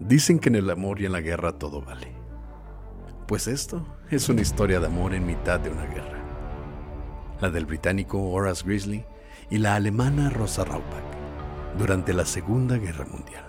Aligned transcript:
Dicen 0.00 0.38
que 0.38 0.48
en 0.48 0.56
el 0.56 0.70
amor 0.70 1.00
y 1.00 1.06
en 1.06 1.12
la 1.12 1.20
guerra 1.20 1.58
todo 1.58 1.82
vale. 1.82 2.12
Pues 3.26 3.46
esto 3.46 3.84
es 4.10 4.28
una 4.28 4.40
historia 4.40 4.80
de 4.80 4.86
amor 4.86 5.14
en 5.14 5.26
mitad 5.26 5.60
de 5.60 5.70
una 5.70 5.84
guerra. 5.86 6.18
La 7.40 7.50
del 7.50 7.66
británico 7.66 8.30
Horace 8.30 8.64
Grizzly 8.64 9.04
y 9.50 9.58
la 9.58 9.74
alemana 9.74 10.30
Rosa 10.30 10.64
Raubach 10.64 11.04
durante 11.78 12.12
la 12.12 12.24
Segunda 12.24 12.76
Guerra 12.78 13.04
Mundial. 13.04 13.44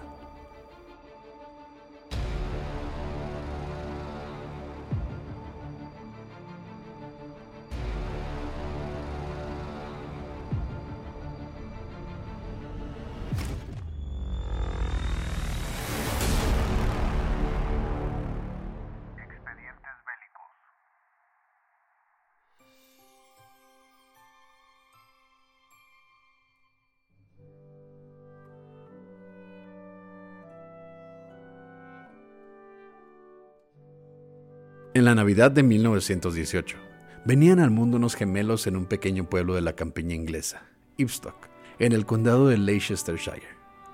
En 35.00 35.06
la 35.06 35.16
Navidad 35.16 35.50
de 35.50 35.64
1918, 35.64 36.76
venían 37.24 37.62
al 37.62 37.72
mundo 37.72 37.96
unos 37.96 38.16
gemelos 38.16 38.68
en 38.68 38.76
un 38.76 38.86
pequeño 38.86 39.30
pueblo 39.30 39.56
de 39.56 39.62
la 39.62 39.72
campiña 39.72 40.14
inglesa, 40.14 40.64
Ipstock, 40.98 41.48
en 41.80 41.94
el 41.94 42.06
condado 42.06 42.50
de 42.50 42.58
Leicestershire, 42.58 43.48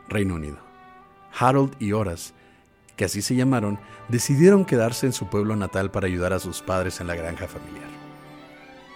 Reino 0.09 0.33
Unido. 0.33 0.57
Harold 1.37 1.75
y 1.77 1.91
Horace, 1.91 2.33
que 2.95 3.05
así 3.05 3.21
se 3.21 3.35
llamaron, 3.35 3.77
decidieron 4.09 4.65
quedarse 4.65 5.05
en 5.05 5.13
su 5.13 5.29
pueblo 5.29 5.55
natal 5.55 5.91
para 5.91 6.07
ayudar 6.07 6.33
a 6.33 6.39
sus 6.39 6.63
padres 6.63 6.99
en 6.99 7.05
la 7.05 7.13
granja 7.13 7.47
familiar. 7.47 7.85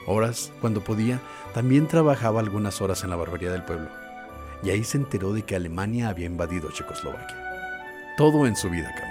Horace, 0.08 0.52
cuando 0.62 0.84
podía, 0.84 1.20
también 1.54 1.88
trabajaba 1.88 2.40
algunas 2.40 2.82
horas 2.82 3.04
en 3.04 3.12
la 3.12 3.18
barbería 3.18 3.52
del 3.52 3.66
pueblo, 3.66 3.88
y 4.64 4.72
ahí 4.72 4.84
se 4.84 4.98
enteró 4.98 5.32
de 5.32 5.44
que 5.44 5.56
Alemania 5.56 6.10
había 6.10 6.26
invadido 6.26 6.72
Checoslovaquia. 6.72 7.38
Todo 8.18 8.48
en 8.48 8.56
su 8.56 8.68
vida 8.68 8.92
cambió. 8.98 9.09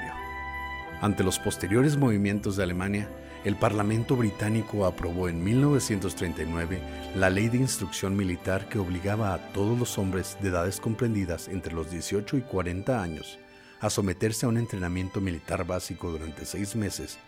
Ante 1.01 1.23
los 1.23 1.39
posteriores 1.39 1.97
movimientos 1.97 2.57
de 2.57 2.65
Alemania, 2.65 3.09
el 3.45 3.55
Parlamento 3.55 4.17
británico 4.17 4.85
aprobó 4.85 5.29
en 5.29 5.43
1939 5.45 6.81
la 7.15 7.31
ley 7.31 7.49
de 7.49 7.59
instrucción 7.59 8.17
militar 8.17 8.69
que 8.69 8.81
obligaba 8.81 9.33
a 9.33 9.39
todos 9.53 9.79
los 9.79 9.97
hombres 9.97 10.37
de 10.41 10.49
edades 10.49 10.81
comprendidas 10.81 11.47
entre 11.47 11.73
los 11.73 11.91
18 11.91 12.37
y 12.37 12.41
40 12.41 13.01
años 13.01 13.39
a 13.81 13.91
someterse 13.91 14.45
a 14.45 14.49
un 14.49 14.59
entrenamiento 14.59 15.21
militar 15.21 15.65
básico 15.65 16.11
durante 16.11 16.45
seis 16.45 16.75
meses 16.75 17.19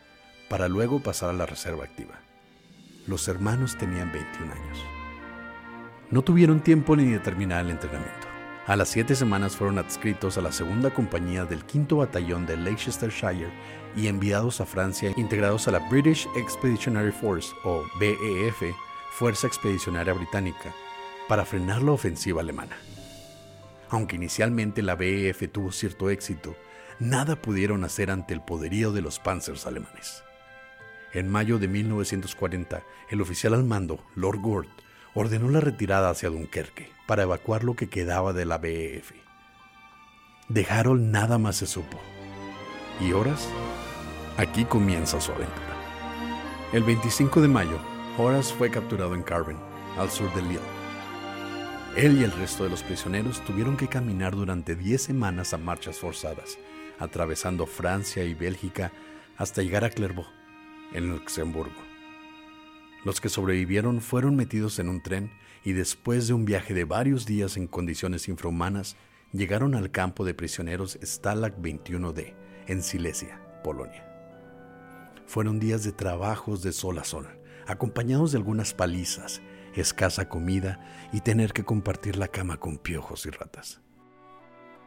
para 0.48 0.66
luego 0.66 1.00
pasar 1.00 1.30
a 1.30 1.34
la 1.34 1.46
reserva 1.46 1.84
activa. 1.84 2.18
Los 3.06 3.28
hermanos 3.28 3.78
tenían 3.78 4.10
21 4.10 4.52
años. 4.52 4.78
No 6.10 6.22
tuvieron 6.22 6.60
tiempo 6.60 6.96
ni 6.96 7.04
de 7.04 7.20
terminar 7.20 7.64
el 7.64 7.70
entrenamiento. 7.70 8.29
A 8.70 8.76
las 8.76 8.90
siete 8.90 9.16
semanas 9.16 9.56
fueron 9.56 9.80
adscritos 9.80 10.38
a 10.38 10.42
la 10.42 10.52
segunda 10.52 10.94
compañía 10.94 11.44
del 11.44 11.64
quinto 11.64 11.96
batallón 11.96 12.46
de 12.46 12.56
Leicestershire 12.56 13.50
y 13.96 14.06
enviados 14.06 14.60
a 14.60 14.64
Francia, 14.64 15.12
integrados 15.16 15.66
a 15.66 15.72
la 15.72 15.80
British 15.90 16.28
Expeditionary 16.36 17.10
Force 17.10 17.52
o 17.64 17.82
BEF, 17.98 18.72
Fuerza 19.10 19.48
Expedicionaria 19.48 20.12
Británica, 20.12 20.72
para 21.26 21.44
frenar 21.44 21.82
la 21.82 21.91
ofensiva 21.91 22.42
alemana. 22.42 22.76
Aunque 23.88 24.14
inicialmente 24.14 24.82
la 24.82 24.94
BEF 24.94 25.50
tuvo 25.50 25.72
cierto 25.72 26.08
éxito, 26.08 26.54
nada 27.00 27.34
pudieron 27.34 27.82
hacer 27.82 28.08
ante 28.08 28.34
el 28.34 28.41
poderío 28.41 28.92
de 28.92 29.02
los 29.02 29.18
panzers 29.18 29.66
alemanes. 29.66 30.22
En 31.12 31.28
mayo 31.28 31.58
de 31.58 31.66
1940, 31.66 32.84
el 33.10 33.20
oficial 33.20 33.54
al 33.54 33.64
mando, 33.64 34.00
Lord 34.14 34.38
Gort, 34.41 34.69
ordenó 35.15 35.48
la 35.48 35.60
retirada 35.60 36.10
hacia 36.10 36.31
Dunkerque 36.31 36.91
para 37.06 37.22
evacuar 37.22 37.65
lo 37.65 37.75
que 37.75 37.88
quedaba 37.88 38.32
de 38.32 38.44
la 38.44 38.59
BEF. 38.59 39.12
De 40.48 40.66
Harold 40.69 41.03
nada 41.03 41.38
más 41.38 41.56
se 41.56 41.66
supo. 41.66 42.00
¿Y 43.00 43.12
horas? 43.12 43.49
Aquí 44.37 44.65
comienza 44.65 45.20
su 45.20 45.32
aventura. 45.32 45.76
El 46.72 46.82
25 46.84 47.41
de 47.41 47.49
mayo, 47.49 47.78
Horace 48.16 48.54
fue 48.54 48.70
capturado 48.70 49.15
en 49.15 49.22
Carven, 49.22 49.59
al 49.99 50.10
sur 50.10 50.32
de 50.34 50.43
Lille. 50.43 50.60
Él 51.97 52.20
y 52.20 52.25
el 52.25 52.32
resto 52.32 52.65
de 52.65 52.70
los 52.70 52.82
prisioneros 52.82 53.44
tuvieron 53.44 53.76
que 53.76 53.88
caminar 53.88 54.37
durante 54.37 54.76
10 54.76 55.03
semanas 55.03 55.53
a 55.53 55.59
marchas 55.59 55.99
forzadas, 55.99 56.59
atravesando 56.99 57.66
Francia 57.66 58.25
y 58.25 58.34
Bélgica 58.34 58.93
hasta 59.37 59.62
llegar 59.62 59.84
a 59.84 59.91
Clairvaux, 59.91 60.28
en 60.93 61.10
Luxemburgo. 61.10 61.89
Los 63.05 63.21
que 63.21 63.31
sobrevivieron 63.31 64.00
fueron 64.00 64.37
metidos 64.37 64.78
en 64.78 64.88
un 64.88 65.03
tren 65.03 65.33
y 65.65 65.72
después 65.72 66.28
de 66.28 66.34
un 66.34 66.44
viaje 66.44 66.75
de 66.75 66.84
varios 66.84 67.25
días 67.25 67.56
en 67.56 67.66
condiciones 67.66 68.28
infrahumanas, 68.28 68.97
llegaron 69.33 69.75
al 69.75 69.91
campo 69.91 70.25
de 70.25 70.34
prisioneros 70.34 70.99
Stalag 71.03 71.61
21D, 71.61 72.34
en 72.66 72.83
Silesia, 72.83 73.41
Polonia. 73.65 74.06
Fueron 75.27 75.61
días 75.61 75.84
de 75.84 75.93
trabajos 75.93 76.62
de 76.62 76.72
sol 76.72 76.99
a 76.99 77.05
sol, 77.05 77.27
acompañados 77.66 78.33
de 78.33 78.38
algunas 78.38 78.75
palizas, 78.75 79.41
escasa 79.75 80.28
comida 80.28 80.81
y 81.12 81.21
tener 81.21 81.53
que 81.53 81.65
compartir 81.65 82.17
la 82.17 82.28
cama 82.28 82.59
con 82.59 82.78
piojos 82.78 83.25
y 83.27 83.31
ratas. 83.31 83.81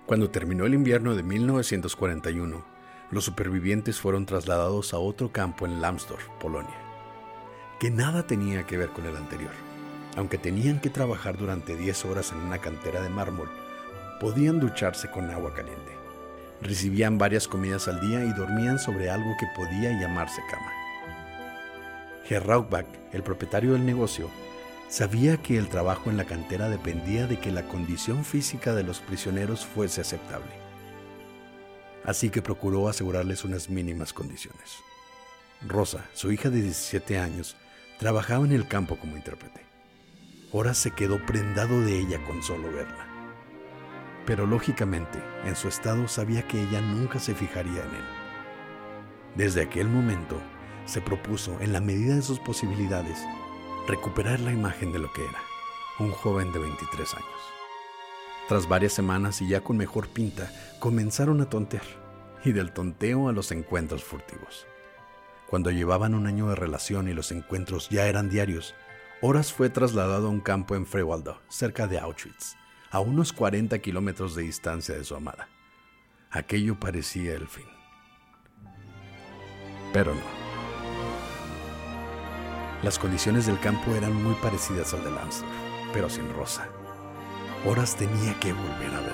Cuando 0.06 0.30
terminó 0.30 0.66
el 0.66 0.74
invierno 0.74 1.16
de 1.16 1.24
1941, 1.24 2.66
los 3.10 3.24
supervivientes 3.24 4.00
fueron 4.00 4.26
trasladados 4.26 4.94
a 4.94 4.98
otro 4.98 5.32
campo 5.32 5.66
en 5.66 5.82
Lambsdorff, 5.82 6.28
Polonia 6.42 6.83
que 7.84 7.92
nada 7.92 8.26
tenía 8.26 8.66
que 8.66 8.78
ver 8.78 8.92
con 8.92 9.06
el 9.06 9.18
anterior. 9.18 9.52
Aunque 10.16 10.38
tenían 10.38 10.80
que 10.80 10.90
trabajar 10.90 11.38
durante 11.38 11.76
10 11.76 12.06
horas 12.06 12.32
en 12.32 12.38
una 12.38 12.60
cantera 12.60 13.02
de 13.02 13.10
mármol, 13.10 13.50
podían 14.22 14.62
ducharse 14.62 15.12
con 15.12 15.30
agua 15.30 15.54
caliente. 15.54 15.92
Recibían 16.62 17.18
varias 17.18 17.46
comidas 17.46 17.90
al 17.90 18.00
día 18.00 18.24
y 18.24 18.32
dormían 18.32 18.80
sobre 18.80 19.10
algo 19.10 19.36
que 19.38 19.48
podía 19.54 20.00
llamarse 20.00 20.42
cama. 20.50 20.72
Herr 22.30 22.48
Rauchbach, 22.48 22.86
el 23.12 23.22
propietario 23.22 23.74
del 23.74 23.86
negocio, 23.86 24.30
sabía 24.88 25.36
que 25.36 25.58
el 25.58 25.68
trabajo 25.68 26.10
en 26.10 26.16
la 26.16 26.24
cantera 26.24 26.70
dependía 26.70 27.28
de 27.28 27.38
que 27.38 27.52
la 27.52 27.68
condición 27.68 28.24
física 28.24 28.74
de 28.74 28.84
los 28.84 29.02
prisioneros 29.02 29.66
fuese 29.66 30.00
aceptable. 30.00 30.54
Así 32.06 32.30
que 32.30 32.42
procuró 32.42 32.88
asegurarles 32.88 33.44
unas 33.44 33.70
mínimas 33.70 34.14
condiciones. 34.14 34.78
Rosa, 35.68 36.06
su 36.14 36.32
hija 36.32 36.50
de 36.50 36.62
17 36.62 37.18
años, 37.20 37.58
Trabajaba 38.04 38.44
en 38.44 38.52
el 38.52 38.68
campo 38.68 38.98
como 38.98 39.16
intérprete. 39.16 39.62
Ahora 40.52 40.74
se 40.74 40.92
quedó 40.92 41.26
prendado 41.26 41.80
de 41.80 42.00
ella 42.00 42.22
con 42.26 42.44
solo 42.44 42.70
verla. 42.70 43.08
Pero 44.26 44.46
lógicamente, 44.46 45.24
en 45.46 45.56
su 45.56 45.70
estado 45.70 46.10
sabía 46.10 46.46
que 46.46 46.62
ella 46.62 46.82
nunca 46.82 47.20
se 47.20 47.34
fijaría 47.34 47.82
en 47.82 47.96
él. 47.96 48.06
Desde 49.36 49.62
aquel 49.62 49.88
momento, 49.88 50.36
se 50.86 51.00
propuso, 51.00 51.58
en 51.62 51.72
la 51.72 51.80
medida 51.80 52.14
de 52.14 52.22
sus 52.22 52.42
posibilidades, 52.42 53.20
recuperar 53.88 54.42
la 54.42 54.52
imagen 54.52 54.92
de 54.92 55.00
lo 55.00 55.10
que 55.14 55.24
era, 55.24 55.40
un 55.98 56.12
joven 56.12 56.52
de 56.52 56.60
23 56.60 57.14
años. 57.14 57.42
Tras 58.50 58.68
varias 58.68 58.92
semanas 58.92 59.42
y 59.42 59.48
ya 59.48 59.62
con 59.62 59.78
mejor 59.78 60.10
pinta, 60.10 60.52
comenzaron 60.80 61.40
a 61.40 61.50
tontear, 61.50 61.86
y 62.44 62.52
del 62.52 62.74
tonteo 62.74 63.30
a 63.30 63.32
los 63.32 63.54
encuentros 63.54 64.04
furtivos. 64.04 64.68
Cuando 65.54 65.70
llevaban 65.70 66.16
un 66.16 66.26
año 66.26 66.50
de 66.50 66.56
relación 66.56 67.08
y 67.08 67.14
los 67.14 67.32
encuentros 67.32 67.88
ya 67.90 68.08
eran 68.08 68.28
diarios, 68.28 68.74
Horas 69.22 69.54
fue 69.54 69.70
trasladado 69.70 70.26
a 70.26 70.32
un 70.32 70.40
campo 70.40 70.76
en 70.76 70.88
Frewaldo, 70.88 71.40
cerca 71.48 71.86
de 71.86 72.00
Auschwitz, 72.00 72.56
a 72.90 73.00
unos 73.00 73.34
40 73.34 73.78
kilómetros 73.78 74.34
de 74.34 74.42
distancia 74.42 74.96
de 74.96 75.04
su 75.04 75.16
amada. 75.16 75.48
Aquello 76.32 76.80
parecía 76.80 77.36
el 77.36 77.48
fin. 77.48 77.68
Pero 79.94 80.16
no. 80.16 80.22
Las 82.82 82.98
condiciones 82.98 83.46
del 83.46 83.60
campo 83.60 83.94
eran 83.94 84.24
muy 84.24 84.34
parecidas 84.42 84.92
al 84.96 85.04
de 85.04 85.12
Lansdorf, 85.12 85.52
pero 85.94 86.10
sin 86.10 86.34
Rosa. 86.34 86.68
Horas 87.64 87.96
tenía 87.96 88.40
que 88.40 88.54
volver 88.54 88.90
a 88.90 89.02
verla. 89.02 89.13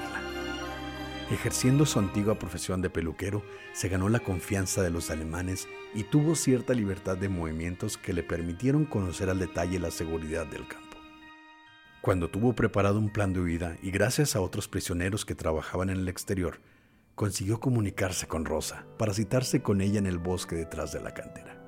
Ejerciendo 1.31 1.86
su 1.86 2.00
antigua 2.00 2.40
profesión 2.40 2.81
de 2.81 2.90
peluquero, 2.90 3.44
se 3.72 3.88
ganó 3.88 4.10
la 4.10 4.20
confianza 4.20 4.81
de 4.81 4.90
los 4.90 5.12
alemanes 5.12 5.68
y 5.94 6.04
tuvo 6.04 6.34
cierta 6.34 6.74
libertad 6.74 7.18
de 7.18 7.30
movimientos 7.30 7.98
que 8.00 8.14
le 8.14 8.24
permitieron 8.24 8.86
conocer 8.86 9.30
al 9.30 9.38
detalle 9.38 9.78
la 9.78 9.92
seguridad 9.92 10.48
del 10.48 10.68
campo. 10.68 10.98
Cuando 12.02 12.30
tuvo 12.30 12.54
preparado 12.54 12.98
un 12.98 13.12
plan 13.12 13.31
de 13.31 13.42
huida 13.42 13.78
y 13.84 13.92
gracias 13.92 14.36
a 14.36 14.42
otros 14.42 14.68
prisioneros 14.68 15.24
que 15.24 15.36
trabajaban 15.36 15.92
en 15.92 15.98
el 15.98 16.08
exterior, 16.08 16.62
consiguió 17.14 17.60
comunicarse 17.60 18.26
con 18.26 18.46
Rosa 18.46 18.88
para 18.98 19.14
citarse 19.14 19.62
con 19.62 19.81
ella 19.81 20.00
en 20.00 20.08
el 20.08 20.18
bosque 20.18 20.56
detrás 20.56 20.94
de 20.94 21.02
la 21.02 21.14
cantera. 21.14 21.60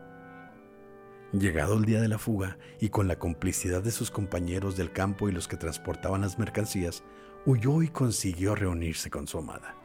Llegado 1.34 1.76
el 1.76 1.86
día 1.86 2.02
de 2.02 2.08
la 2.08 2.18
fuga 2.18 2.58
y 2.80 2.90
con 2.90 3.08
la 3.08 3.20
complicidad 3.20 3.84
de 3.84 3.92
sus 3.92 4.10
compañeros 4.10 4.76
del 4.76 4.92
campo 4.92 5.30
y 5.30 5.32
los 5.32 5.48
que 5.48 5.56
transportaban 5.56 6.22
las 6.22 6.40
mercancías, 6.40 7.04
huyó 7.46 7.82
y 7.82 7.90
consiguió 7.90 8.56
reunirse 8.56 9.10
con 9.10 9.28
su 9.28 9.40
amada. 9.40 9.76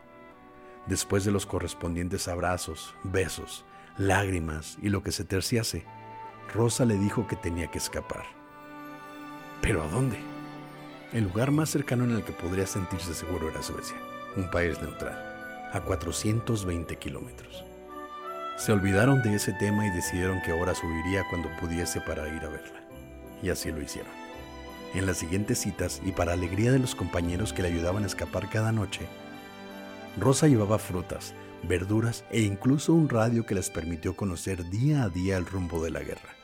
Después 0.87 1.25
de 1.25 1.33
los 1.33 1.47
correspondientes 1.47 2.29
abrazos, 2.29 2.95
besos, 3.03 3.65
lágrimas 3.99 4.79
y 4.83 4.91
lo 4.91 5.03
que 5.03 5.13
se 5.13 5.25
terciase, 5.25 5.85
Rosa 6.55 6.85
le 6.85 6.97
dijo 6.97 7.27
que 7.27 7.37
tenía 7.37 7.71
que 7.71 7.79
escapar. 7.79 8.25
¿Pero 9.63 9.83
a 9.83 9.89
dónde? 9.89 10.19
El 11.13 11.25
lugar 11.25 11.51
más 11.51 11.71
cercano 11.71 12.05
en 12.05 12.13
el 12.13 12.25
que 12.25 12.33
podría 12.33 12.67
sentirse 12.67 13.15
seguro 13.15 13.49
era 13.51 13.63
Suecia, 13.63 13.97
un 14.37 14.51
país 14.51 14.81
neutral, 14.81 15.71
a 15.73 15.81
420 15.81 16.97
kilómetros. 16.97 17.65
Se 18.57 18.73
olvidaron 18.73 19.23
de 19.23 19.35
ese 19.35 19.53
tema 19.55 19.87
y 19.87 19.91
decidieron 19.91 20.41
que 20.43 20.53
ahora 20.53 20.75
subiría 20.75 21.25
cuando 21.31 21.49
pudiese 21.61 22.01
para 22.01 22.29
ir 22.29 22.45
a 22.45 22.49
verla. 22.49 22.81
Y 23.43 23.51
así 23.51 23.71
lo 23.71 23.83
hicieron. 23.83 24.26
En 24.95 25.07
las 25.07 25.19
siguientes 25.19 25.59
citas, 25.59 26.01
y 26.05 26.13
para 26.13 26.33
alegría 26.33 26.73
de 26.73 26.79
los 26.79 26.95
compañeros 26.95 27.53
que 27.53 27.63
le 27.63 27.69
ayudaban 27.69 28.05
a 28.05 28.07
escapar 28.07 28.49
cada 28.49 28.73
noche, 28.73 29.07
Rosa 30.19 30.49
llevaba 30.49 30.79
frutas, 30.79 31.35
verduras 31.63 32.25
e 32.31 32.41
incluso 32.41 32.95
un 32.95 33.09
radio 33.09 33.45
que 33.45 33.55
les 33.55 33.71
permitió 33.71 34.17
conocer 34.17 34.69
día 34.71 35.03
a 35.03 35.09
día 35.09 35.37
el 35.37 35.47
rumbo 35.47 35.83
de 35.85 35.91
la 35.91 36.01
guerra. 36.01 36.35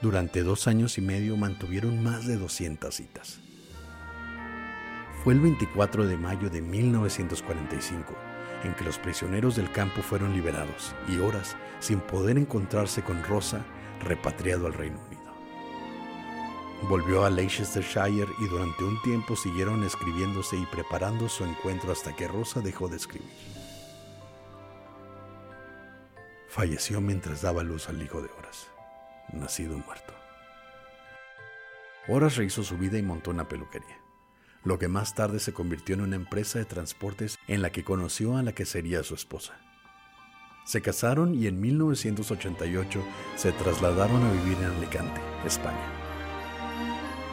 Durante 0.00 0.42
dos 0.42 0.68
años 0.68 0.96
y 0.96 1.00
medio 1.00 1.36
mantuvieron 1.36 2.02
más 2.02 2.26
de 2.26 2.36
200 2.36 2.94
citas. 2.94 3.40
Fue 5.24 5.34
el 5.34 5.40
24 5.40 6.06
de 6.06 6.16
mayo 6.16 6.48
de 6.48 6.62
1945 6.62 8.14
en 8.64 8.74
que 8.74 8.84
los 8.84 8.98
prisioneros 8.98 9.56
del 9.56 9.70
campo 9.70 10.02
fueron 10.02 10.32
liberados 10.32 10.94
y 11.08 11.18
horas 11.18 11.56
sin 11.80 12.00
poder 12.00 12.38
encontrarse 12.38 13.02
con 13.02 13.22
Rosa 13.22 13.64
repatriado 14.04 14.66
al 14.66 14.74
Reino 14.74 14.98
Unido. 15.06 15.17
Volvió 16.82 17.24
a 17.24 17.30
Leicestershire 17.30 18.28
y 18.38 18.48
durante 18.48 18.84
un 18.84 19.00
tiempo 19.02 19.34
siguieron 19.34 19.82
escribiéndose 19.82 20.56
y 20.56 20.66
preparando 20.66 21.28
su 21.28 21.44
encuentro 21.44 21.92
hasta 21.92 22.14
que 22.14 22.28
Rosa 22.28 22.60
dejó 22.60 22.88
de 22.88 22.96
escribir. 22.96 23.28
Falleció 26.48 27.00
mientras 27.00 27.42
daba 27.42 27.62
luz 27.62 27.88
al 27.88 28.02
hijo 28.02 28.22
de 28.22 28.30
Horas, 28.38 28.68
nacido 29.32 29.76
muerto. 29.78 30.14
Horas 32.06 32.36
rehizo 32.36 32.62
su 32.62 32.78
vida 32.78 32.96
y 32.96 33.02
montó 33.02 33.30
una 33.30 33.48
peluquería 33.48 33.98
lo 34.68 34.78
que 34.78 34.88
más 34.88 35.14
tarde 35.14 35.40
se 35.40 35.52
convirtió 35.52 35.94
en 35.94 36.02
una 36.02 36.16
empresa 36.16 36.58
de 36.58 36.64
transportes 36.64 37.38
en 37.46 37.62
la 37.62 37.70
que 37.70 37.84
conoció 37.84 38.36
a 38.36 38.42
la 38.42 38.52
que 38.52 38.66
sería 38.66 39.02
su 39.02 39.14
esposa. 39.14 39.54
Se 40.66 40.82
casaron 40.82 41.34
y 41.34 41.46
en 41.46 41.60
1988 41.60 43.02
se 43.36 43.52
trasladaron 43.52 44.22
a 44.22 44.32
vivir 44.32 44.58
en 44.58 44.76
Alicante, 44.76 45.20
España. 45.46 45.97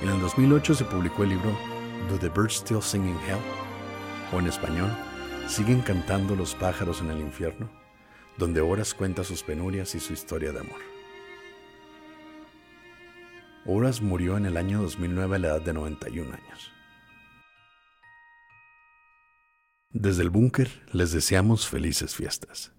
En 0.02 0.10
el 0.10 0.20
2008 0.20 0.76
se 0.76 0.86
publicó 0.86 1.24
el 1.24 1.30
libro 1.30 1.58
Do 2.10 2.18
the 2.20 2.30
Birds 2.30 2.56
Still 2.56 2.82
Sing 2.82 3.06
in 3.08 3.18
Hell? 3.28 3.40
o 4.34 4.40
en 4.40 4.48
español, 4.48 4.92
¿Siguen 5.48 5.82
cantando 5.82 6.36
los 6.36 6.56
pájaros 6.56 7.02
en 7.02 7.12
el 7.12 7.20
infierno? 7.20 7.70
donde 8.38 8.62
Horas 8.62 8.94
cuenta 8.94 9.24
sus 9.24 9.44
penurias 9.44 9.96
y 9.96 10.00
su 10.00 10.14
historia 10.14 10.52
de 10.52 10.60
amor. 10.60 10.80
Horas 13.66 14.02
murió 14.02 14.38
en 14.38 14.46
el 14.46 14.58
año 14.58 14.82
2009 14.82 15.36
a 15.36 15.40
la 15.40 15.48
edad 15.48 15.62
de 15.62 15.74
91 15.74 16.34
años. 16.34 16.72
Desde 19.92 20.24
el 20.24 20.30
búnker 20.30 20.70
les 20.92 21.12
deseamos 21.14 21.68
felices 21.68 22.14
fiestas. 22.14 22.75